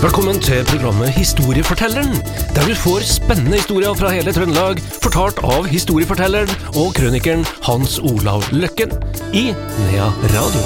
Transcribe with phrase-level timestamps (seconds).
[0.00, 2.14] Velkommen til programmet Historiefortelleren,
[2.56, 8.46] der du får spennende historier fra hele Trøndelag, fortalt av historiefortelleren og krønikeren Hans Olav
[8.48, 8.94] Løkken
[9.36, 10.62] i Nea Radio.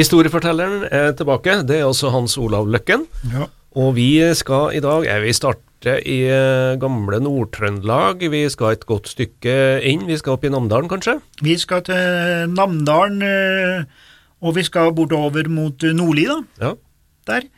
[0.00, 3.04] Historiefortelleren er tilbake, det er altså Hans Olav Løkken.
[3.34, 3.50] Ja.
[3.76, 4.08] Og vi
[4.40, 5.36] skal i dag er vi
[5.82, 8.22] starte i eh, gamle Nord-Trøndelag.
[8.30, 10.06] Vi skal et godt stykke inn.
[10.06, 11.18] Vi skal opp i Namdalen, kanskje?
[11.42, 13.84] Vi skal til Namdalen, eh,
[14.42, 16.38] og vi skal bortover mot eh, Nordli, da.
[16.60, 16.72] Ja.
[17.26, 17.48] Der.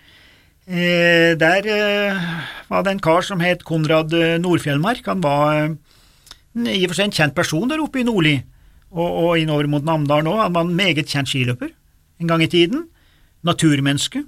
[0.67, 2.25] Eh, der eh,
[2.71, 5.05] var det en kar som het Konrad eh, Nordfjellmark.
[5.05, 8.39] Han var eh, i og for seg en kjent person der oppe i Nordli,
[8.95, 10.47] og, og innover mot Namdalen òg.
[10.47, 11.75] Han var en meget kjent skiløper
[12.21, 12.89] en gang i tiden.
[13.45, 14.25] Naturmenneske.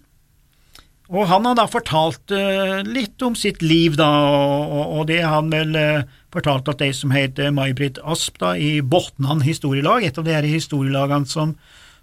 [1.07, 5.21] Og han har da fortalt uh, litt om sitt liv, da, og, og, og det
[5.23, 10.19] han vel uh, fortalt at de som heter May-Britt Asp da, i Botnan historielag, et
[10.19, 11.55] av de her historielagene som,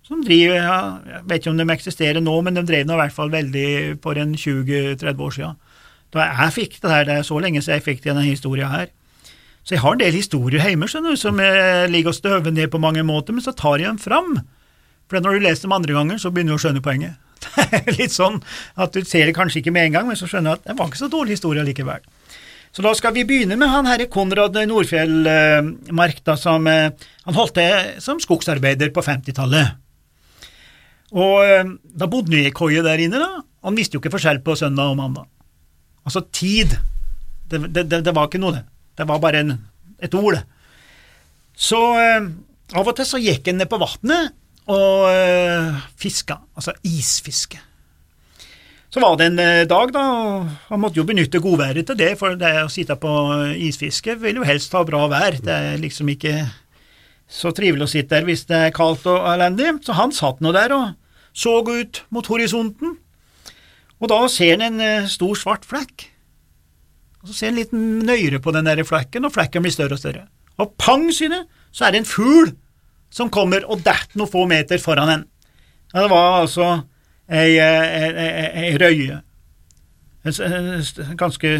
[0.08, 3.02] som driver ja, Jeg vet ikke om de eksisterer nå, men de drev nå i
[3.04, 3.68] hvert fall veldig
[4.04, 5.60] for en 20-30 år siden.
[6.16, 8.88] Da jeg fikk det her, det er så lenge siden jeg fikk denne historien her.
[9.64, 11.40] Så jeg har en del historier hjemme skjønner du, som
[11.90, 14.36] ligger og støver ned på mange måter, men så tar jeg dem fram.
[15.08, 17.23] For når du leser dem andre ganger, så begynner du å skjønne poenget.
[18.00, 18.40] Litt sånn
[18.80, 20.78] at du ser det kanskje ikke med en gang, men så skjønner du at det
[20.80, 22.04] var ikke så dårlig historie likevel.
[22.74, 26.90] Så da skal vi begynne med han herre Konrad Nordfjellmark, da, som eh,
[27.28, 29.76] han holdt til som skogsarbeider på 50-tallet.
[31.14, 33.44] Og eh, da bodde han i koie der inne, da.
[33.64, 35.30] Han visste jo ikke forskjell på søndag og mandag.
[36.04, 36.74] Altså tid,
[37.52, 38.66] det, det, det, det var ikke noe, det.
[38.98, 39.54] Det var bare en,
[40.02, 40.44] et ord, det.
[41.54, 42.26] Så eh,
[42.74, 44.34] av og til så gikk han ned på vannet
[44.72, 47.60] og øh, fiska, altså isfiske.
[48.94, 52.12] Så var det en øh, dag, da, og han måtte jo benytte godværet til det,
[52.20, 53.14] for det å sitte på
[53.58, 55.40] isfiske vil jo helst ha bra vær.
[55.42, 56.36] Det er liksom ikke
[57.28, 60.54] så trivelig å sitte der hvis det er kaldt og elendig, så han satt nå
[60.54, 60.92] der og
[61.34, 63.00] så ut mot horisonten,
[63.98, 66.10] og da ser han en øh, stor, svart flekk.
[67.24, 70.02] Og Så ser han litt nøyere på den der flekken, og flekken blir større og
[70.02, 70.28] større.
[70.62, 72.52] Og pang, sier det, så er det en fugl
[73.14, 75.26] som kommer og detter noen få meter foran en.
[75.94, 76.70] Ja, det var altså
[77.30, 79.20] ei, ei, ei, ei røye.
[80.24, 81.52] En, en, en ganske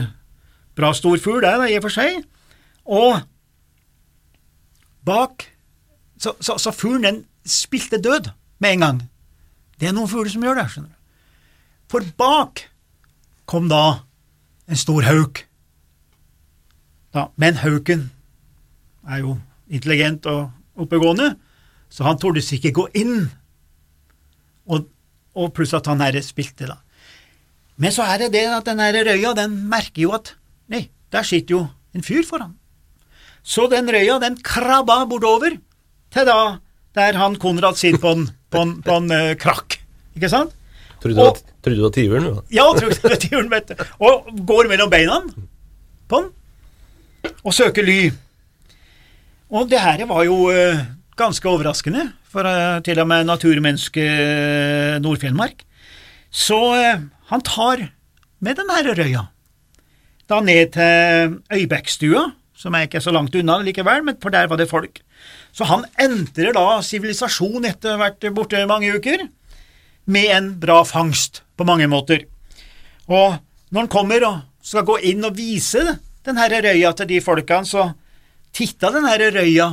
[0.74, 2.24] bra stor fugl, det, i og for seg.
[2.90, 3.22] Og
[5.06, 5.50] bak
[6.24, 8.30] Så, så, så fuglen den spilte død
[8.64, 9.00] med en gang.
[9.76, 11.00] Det er noen fugler som gjør det, skjønner du.
[11.92, 12.62] For bak
[13.46, 14.06] kom da
[14.72, 15.42] en stor hauk.
[17.12, 18.06] Da, men hauken
[19.04, 19.36] er jo
[19.68, 21.34] intelligent og oppegående,
[21.94, 23.28] så han tordes ikke gå inn,
[24.66, 24.88] og,
[25.38, 26.80] og pluss at han her spilte, da.
[27.78, 30.34] Men så er det det at den her røya, den merker jo at
[30.74, 31.62] nei, der sitter jo
[31.94, 32.56] en fyr foran.
[33.46, 35.58] Så den røya, den krabba bortover
[36.14, 36.38] til da
[36.94, 39.80] der han Konrad sitter på en, på en, på en uh, krakk,
[40.14, 40.54] ikke sant?
[41.02, 42.28] Trodde du, Og- at, trodde du var tyveren?
[42.30, 42.42] Ja.
[42.60, 43.82] Ja, tror jeg det var tyren, vet du.
[44.06, 45.18] Og går mellom beina
[46.08, 46.30] på den,
[47.42, 47.98] og søker ly.
[49.54, 50.84] Og det her var jo eh,
[51.20, 55.64] ganske overraskende for eh, til og med naturmennesket uh, Nordfjellmark.
[56.34, 57.88] Så eh, han tar
[58.44, 59.28] med den her røya
[60.32, 62.24] da ned til Øybekkstua,
[62.56, 65.02] som er ikke så langt unna likevel, men for der var det folk.
[65.52, 69.28] Så han entrer da sivilisasjon etter å ha vært borte mange uker,
[70.06, 72.26] med en bra fangst på mange måter.
[73.12, 73.36] Og
[73.70, 75.84] når han kommer og skal gå inn og vise
[76.24, 77.92] den her røya til de folkene, så
[78.56, 79.70] titta den her røya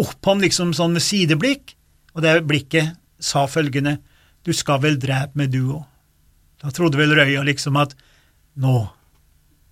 [0.00, 1.74] opp ham liksom sånn med sideblikk,
[2.16, 3.98] og det blikket sa følgende,
[4.44, 5.84] du skal vel drepe meg du òg.
[6.60, 7.94] Da trodde vel røya liksom at
[8.60, 8.74] nå,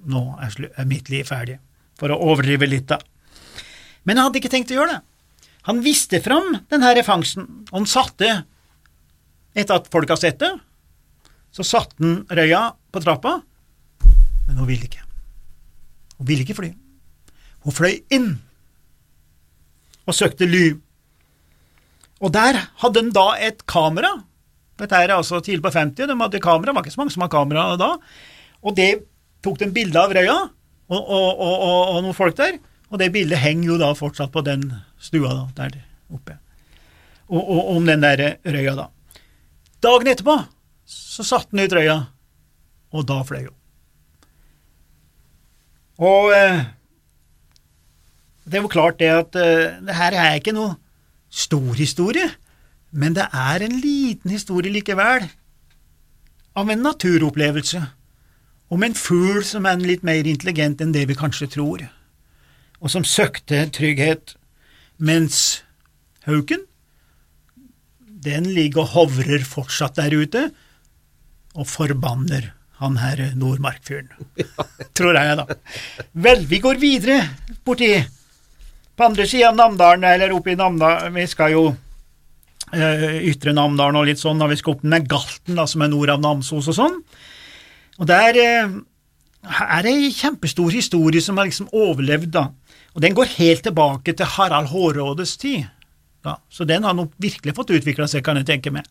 [0.09, 0.55] nå er,
[0.89, 1.59] mitt liv ferdig,
[1.99, 3.01] for å overdrive litt da.
[4.09, 5.03] Men han hadde ikke tenkt å gjøre det.
[5.69, 8.31] Han viste fram denne fangsten, og han satte,
[9.53, 10.55] etter at folk har sett det,
[11.53, 13.39] så satte han røya på trappa,
[14.49, 15.05] men hun ville ikke.
[16.19, 16.71] Hun ville ikke fly.
[17.67, 18.31] Hun fløy inn
[20.09, 20.73] og søkte ly.
[22.25, 24.15] Og der hadde de da et kamera.
[24.79, 27.25] Dette er altså tidlig på 50, de hadde kamera, det var ikke så mange som
[27.25, 27.93] hadde kamera da.
[28.63, 28.91] Og det
[29.45, 30.37] tok de bilde av røya
[30.89, 32.59] og, og, og, og, noen folk der,
[32.89, 34.65] og det bildet henger jo da fortsatt på den
[35.03, 35.83] stua da, der
[36.15, 36.39] oppe.
[37.29, 38.89] Og om den der røya, da.
[39.85, 40.39] Dagen etterpå
[40.89, 41.99] så satte han ut røya,
[42.97, 43.55] og da fløy hun.
[46.09, 46.63] Og eh,
[48.49, 50.77] det er jo klart det at uh, det her er ikke noe
[51.29, 52.27] stor historie,
[52.91, 55.29] men det er en liten historie likevel,
[56.59, 57.83] av en naturopplevelse,
[58.73, 61.85] om en fugl som er litt mer intelligent enn det vi kanskje tror,
[62.81, 64.35] og som søkte trygghet,
[64.99, 65.63] mens
[66.27, 66.65] hauken,
[68.19, 70.49] den ligger og hovrer fortsatt der ute,
[71.55, 74.11] og forbanner han her nordmarkfyren.
[74.99, 75.57] Tror jeg, da.
[76.27, 77.23] Vel, vi går videre
[77.67, 77.93] borti
[78.99, 81.65] på andre sida av Namdalen, eller oppe i Namdalen, vi skal jo
[82.75, 85.93] eh, ytre Namdalen og litt sånn, da vi skal opp med Galten, da, som er
[85.93, 87.01] nord av Namsos og sånn.
[87.99, 88.77] Og der eh,
[89.47, 92.49] er det ei kjempestor historie som har liksom overlevd, da.
[92.97, 95.69] Og den går helt tilbake til Harald Hårrådes tid.
[96.27, 96.41] Da.
[96.51, 98.89] Så den har nok virkelig fått utvikla seg, kan jeg tenke meg.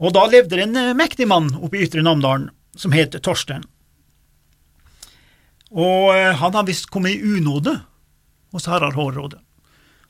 [0.00, 3.62] Og da levde det en eh, mektig mann oppe i Ytre Namdalen som het Torstein.
[5.70, 7.76] Og eh, han har visst kommet i unåde
[8.52, 9.38] hos Harald Hårråde.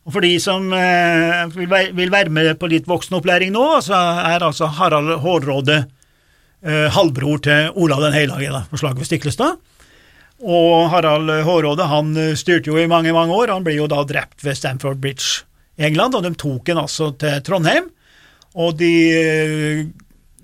[0.09, 3.99] Og for de som eh, vil være med på litt voksenopplæring nå, så
[4.33, 9.61] er altså Harald Hårråde eh, halvbror til Olav den hellige på slaget ved Stiklestad.
[10.41, 13.53] Og Harald Hårråde han styrte jo i mange, mange år.
[13.53, 15.45] Han ble jo da drept ved Stamford Bridge
[15.77, 17.91] i England, og de tok han altså til Trondheim.
[18.57, 18.95] Og de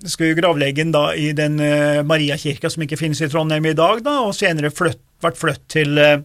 [0.05, 4.05] skulle gravlegge han da i den Maria Mariakirka som ikke finnes i Trondheim i dag,
[4.05, 6.21] da, og senere flytt, ble flyttet til uh,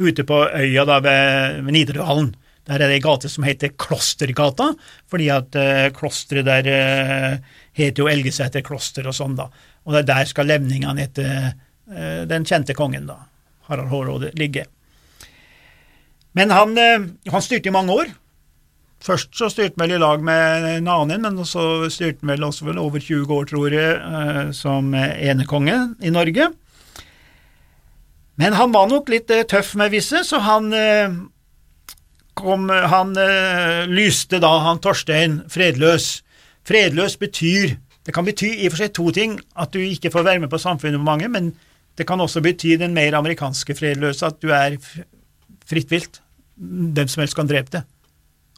[0.00, 2.34] ute på øya da ved, ved Nidarøhallen.
[2.68, 4.70] Der er det ei gate som heter Klostergata,
[5.10, 9.48] fordi at uh, klosteret der uh, heter jo Elgeseter kloster og sånn, da.
[9.86, 13.16] Og det er der skal levningene etter uh, den kjente kongen, da,
[13.70, 14.66] Harald Hårråde, ligge.
[16.36, 18.16] Men han, han styrte i mange år,
[19.00, 22.42] Først så styrte han vel i lag med en annen, men så styrte han vel
[22.44, 26.50] også vel over 20 år, tror jeg, som enekonge i Norge.
[28.38, 31.18] Men han var nok litt eh, tøff med visse, så han eh,
[32.40, 33.10] kom Han
[33.90, 36.22] lyste da han Torstein fredløs.
[36.64, 37.74] Fredløs betyr
[38.06, 40.48] Det kan bety i og for seg to ting, at du ikke får være med
[40.48, 41.50] på samfunnet for mange, men
[41.98, 44.78] det kan også bety den mer amerikanske fredløse, at du er
[45.68, 46.22] fritt vilt.
[46.56, 47.84] Hvem som helst kan drepe deg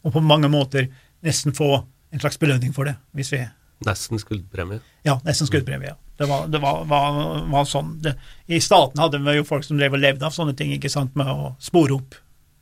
[0.03, 0.89] og på mange måter
[1.23, 1.75] nesten få
[2.13, 2.97] en slags belønning for det.
[3.13, 3.43] hvis vi...
[3.87, 4.81] Nesten skuddpremie?
[5.07, 5.95] Ja, nesten skuddpremie.
[5.95, 5.97] ja.
[6.23, 7.17] Det var, det var, var,
[7.51, 7.97] var sånn.
[8.03, 8.13] Det,
[8.47, 11.17] I staten hadde vi jo folk som drev og levde av sånne ting, ikke sant,
[11.19, 12.15] med å spore opp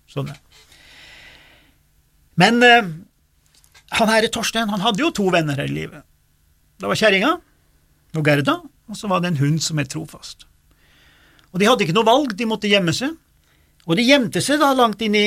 [0.08, 0.32] sånne.
[2.40, 2.88] Men eh,
[3.98, 6.06] han herre Torstein han hadde jo to venner her i livet.
[6.80, 7.34] Det var kjerringa
[8.16, 10.48] og Gerda, og så var det en hund som het Trofast.
[11.52, 13.12] Og de hadde ikke noe valg, de måtte gjemme seg.
[13.84, 15.26] Og de gjemte seg da langt inn i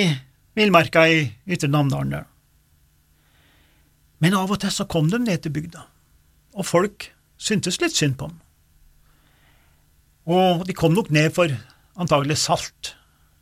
[0.57, 2.25] villmarka i Ytre Namdalen.
[4.25, 5.85] Men av og til så kom de ned til bygda,
[6.57, 7.12] og folk
[7.43, 8.39] syntes litt synd på dem.
[10.33, 11.51] Og de kom nok ned for
[11.99, 12.93] antagelig salt,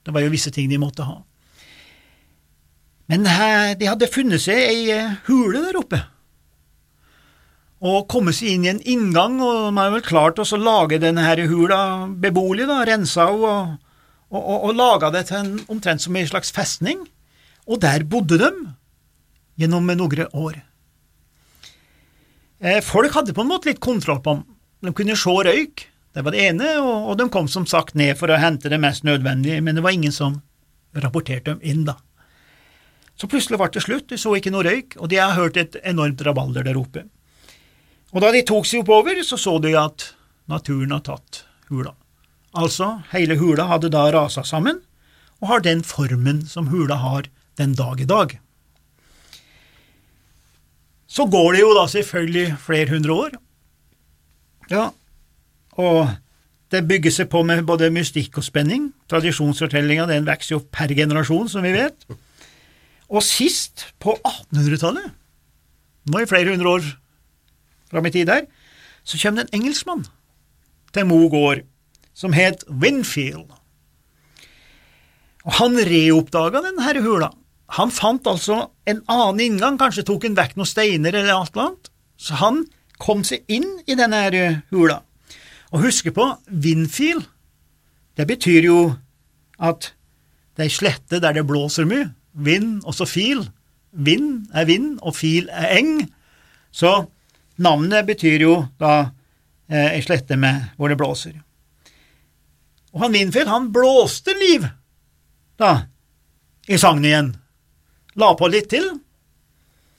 [0.01, 1.19] det var jo visse ting de måtte ha.
[3.12, 3.27] Men
[3.77, 6.00] de hadde funnet seg ei eh, hule der oppe,
[7.81, 11.25] og kommet seg inn i en inngang, og de har vel klart å lage denne
[11.25, 13.77] her hula beboelig, da, rensa og
[14.31, 17.04] og, og, og laga det til en, omtrent som en slags festning,
[17.68, 18.51] og der bodde de
[19.59, 20.62] gjennom noen år.
[22.62, 24.44] Eh, folk hadde på en måte litt kontroll på dem.
[24.86, 28.30] De kunne se røyk, det var det ene, og de kom som sagt ned for
[28.30, 30.42] å hente det mest nødvendige, men det var ingen som
[30.94, 31.96] rapporterte dem inn, da.
[33.18, 35.78] Så plutselig ble det slutt, de så ikke noe røyk, og de har hørt et
[35.81, 37.06] enormt rabalder der oppe.
[38.12, 40.12] Og da de tok seg oppover, så så de at
[40.52, 41.96] naturen har tatt hula.
[42.57, 44.81] Altså, hele hula hadde da rasa sammen,
[45.42, 48.35] og har den formen som hula har den dag i dag.
[51.11, 53.33] Så går det jo da selvfølgelig flere hundre år,
[54.71, 54.85] ja,
[55.75, 56.13] og
[56.71, 58.91] det bygger seg på med både mystikk og spenning.
[59.11, 62.06] Tradisjonsfortellinga den vokser jo per generasjon, som vi vet.
[63.11, 65.09] Og sist, på 1800-tallet,
[66.07, 66.87] nå i flere hundre år
[67.91, 68.47] fram i tid her,
[69.03, 70.06] så kommer det en engelskmann
[70.95, 71.65] til Mo gård
[72.15, 73.51] som het Winfield.
[75.44, 77.31] Og Han reoppdaga denne hula.
[77.78, 81.92] Han fant altså en annen inngang, kanskje tok han vekk noen steiner eller alt annet,
[82.19, 82.66] så han
[83.01, 84.25] kom seg inn i denne
[84.73, 84.99] hula.
[85.71, 87.23] Og husk på, Winfield,
[88.19, 88.80] det betyr jo
[89.61, 89.94] at
[90.59, 92.09] det er slette der det blåser mye.
[92.31, 93.45] Vind, og så fil.
[93.92, 95.94] Vind er vind, og fil er eng.
[96.71, 96.92] Så
[97.61, 99.11] navnet betyr jo da
[99.71, 101.40] eh, slette med hvor det blåser.
[102.92, 104.68] Og han Winfield, han blåste liv,
[105.59, 105.87] da,
[106.68, 107.31] i sangen igjen.
[108.19, 108.87] La på litt til,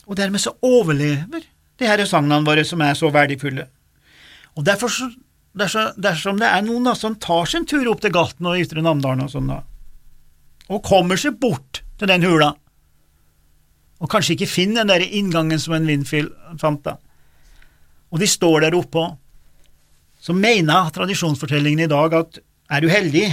[0.04, 1.44] og dermed så overlever
[1.80, 3.68] de her sangene våre som er så verdifulle.
[4.58, 4.92] Og derfor,
[5.56, 8.84] dersom, dersom det er noen da som tar sin tur opp til Galten og Ytre
[8.84, 9.62] Namdalen og sånn, da,
[10.72, 12.52] og kommer seg bort til den hula,
[14.02, 16.98] og kanskje ikke finner den der inngangen som en Winfield fant, da,
[18.12, 19.06] og de står der oppå,
[20.22, 22.38] så mener tradisjonsfortellingen i dag at
[22.72, 23.26] er du heldig,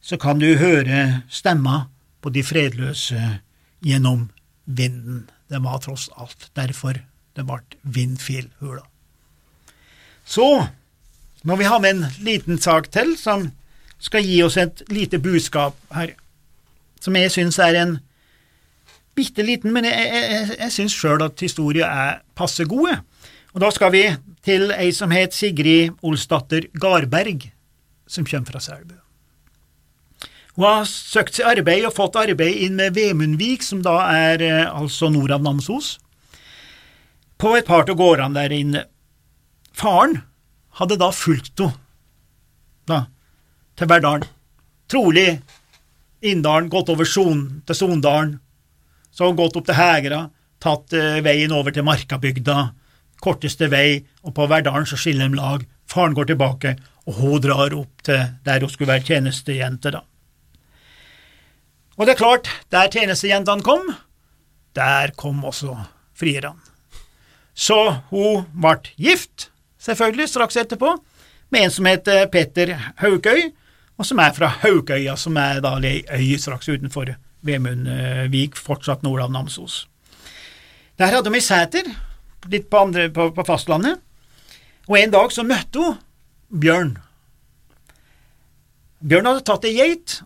[0.00, 1.88] så kan du høre stemma
[2.22, 3.18] på de fredløse
[3.84, 4.28] gjennom
[4.64, 7.00] vinden det var tross alt derfor
[7.36, 8.82] det ble Vindfjellhula.
[10.28, 10.66] Så,
[11.42, 13.48] når vi har med en liten sak til som
[13.98, 16.12] skal gi oss et lite budskap her,
[17.00, 17.96] som jeg syns er en
[19.16, 22.98] bitte liten, men jeg, jeg, jeg syns sjøl at historia er passe gode.
[23.54, 24.04] Og da skal vi
[24.44, 27.48] til ei som het Sigrid Olsdatter Garberg,
[28.06, 28.98] som kommer fra Selbu.
[30.58, 34.64] Hun har søkt seg arbeid og fått arbeid inn med Vemundvik, som da er eh,
[34.66, 35.92] altså nord av Namsos,
[37.38, 38.82] på et par av gårdene der inne.
[39.70, 40.16] Faren
[40.80, 42.98] hadde da fulgt henne
[43.78, 44.26] til Verdalen.
[44.90, 45.28] Trolig
[46.26, 48.34] Inndalen, gått over Son, til Sondalen,
[49.14, 50.24] så gått opp til Hegra,
[50.58, 52.72] tatt uh, veien over til Markabygda,
[53.22, 55.62] korteste vei, og på Verdalen så skiller de lag.
[55.86, 56.74] Faren går tilbake,
[57.06, 60.02] og hun drar opp til der hun skulle være tjenestejente, da.
[61.98, 63.88] Og det er klart, der tjenestejentene kom,
[64.78, 65.74] der kom også
[66.14, 66.54] frierne.
[67.58, 69.48] Så hun ble gift,
[69.82, 70.94] selvfølgelig, straks etterpå,
[71.50, 73.48] med en som heter Petter Haukøy,
[73.98, 79.24] og som er fra Haukøya, som er da ei øy straks utenfor Vemundvik, fortsatt nord
[79.24, 79.88] av Namsos.
[80.98, 81.90] Der hadde de ei sæter,
[82.46, 83.98] litt på, andre, på, på fastlandet,
[84.86, 85.98] og en dag så møtte hun
[86.48, 86.94] Bjørn.
[89.02, 90.20] Bjørn hadde tatt ei geit,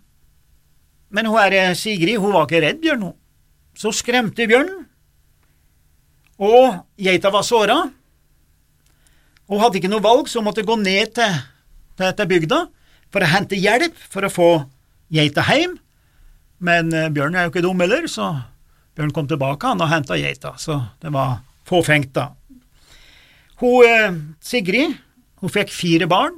[1.13, 3.19] men hun er Sigrid hun var ikke redd Bjørn, hun.
[3.79, 4.85] Så skremte bjørnen,
[6.43, 7.79] og geita var såra.
[9.49, 11.39] Hun hadde ikke noe valg, så hun måtte gå ned til,
[11.97, 12.59] til, til bygda
[13.13, 14.51] for å hente hjelp for å få
[15.13, 15.79] geita hjem.
[16.63, 18.29] Men bjørnen Bjørn er jo ikke dum heller, så
[18.97, 22.31] Bjørn kom tilbake han og henta geita, så det var fåfengt, da.
[23.63, 24.99] Hun, eh, Sigrid
[25.43, 26.37] hun fikk fire barn,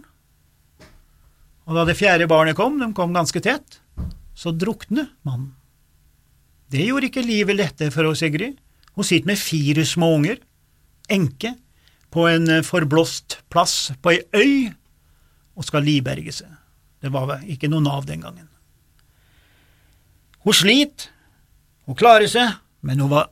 [1.64, 3.81] og da det fjerde barnet kom, de kom ganske tett,
[4.34, 5.52] så drukne mannen.
[6.70, 8.56] Det gjorde ikke livet lettere for oss, Sigrid.
[8.94, 10.40] Hun sitter med fire små unger,
[11.12, 11.54] enke,
[12.14, 14.72] på en eh, forblåst plass på ei øy,
[15.54, 16.50] og skal livberge seg.
[17.02, 18.46] Det var ikke noe Nav den gangen.
[20.44, 21.10] Hun sliter,
[21.88, 23.30] hun klarer seg, men hun var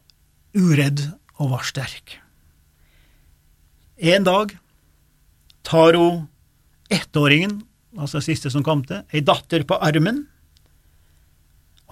[0.56, 1.04] uredd
[1.38, 2.18] og var sterk.
[4.02, 4.54] En dag
[5.66, 6.26] tar hun
[6.92, 7.61] ettåringen,
[7.97, 10.26] altså siste som kom til, ei datter på armen,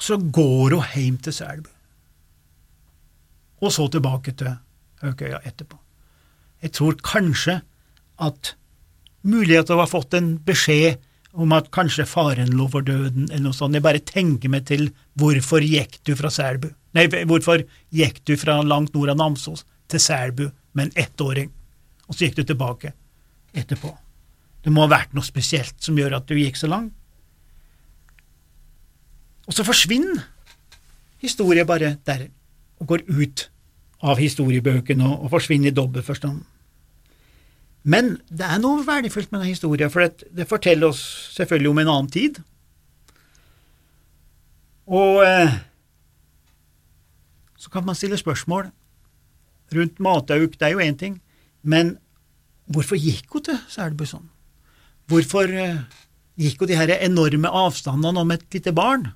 [0.01, 1.69] så går hun hjem til Selbu.
[3.61, 4.57] Og så tilbake til
[5.03, 5.77] Haukøya etterpå.
[6.63, 7.61] Jeg tror kanskje
[8.21, 8.55] at
[9.23, 11.01] mulig at hun har fått en beskjed
[11.33, 13.77] om at kanskje faren lå for døden, eller noe sånt.
[13.77, 14.89] Jeg bare tenker meg til
[15.21, 16.71] hvorfor gikk du fra Selbu?
[16.97, 17.63] Nei, hvorfor
[17.95, 21.53] gikk du fra langt nord av Namsos til Selbu med en ettåring,
[22.09, 22.95] og så gikk du tilbake
[23.55, 23.93] etterpå?
[24.65, 26.97] Det må ha vært noe spesielt som gjør at du gikk så langt.
[29.51, 30.23] Og så forsvinner
[31.19, 32.29] historie bare der,
[32.79, 33.49] og går ut
[34.01, 36.45] av historiebøkene og, forsvinner i dobbel forstand.
[37.83, 41.03] Men det er noe verdifullt med denne historien, for det, det, forteller oss
[41.35, 42.39] selvfølgelig om en annen tid.
[44.87, 45.59] Og eh,
[47.59, 48.71] så kan man stille spørsmål
[49.75, 51.21] rundt Matauk, det er jo én ting,
[51.63, 51.97] men
[52.71, 54.29] hvorfor gikk hun til Selbu sånn?
[55.11, 55.83] Hvorfor eh,
[56.39, 59.11] gikk hun de her enorme avstandene om et lite barn?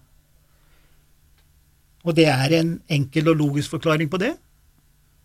[2.05, 4.35] Og det er en enkel og logisk forklaring på det,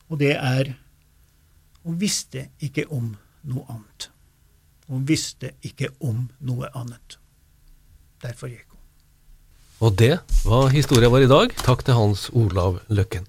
[0.09, 0.73] og det er
[1.83, 3.13] hun visste ikke om
[3.49, 4.09] noe annet.
[4.89, 7.19] Hun visste ikke om noe annet.
[8.23, 8.79] Derfor gikk hun.
[9.79, 11.53] Og det var historia vår i dag.
[11.63, 13.27] Takk til Hans Olav Løkken.